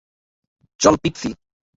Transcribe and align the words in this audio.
চল, 0.79 0.95
পিক্সি। 1.03 1.29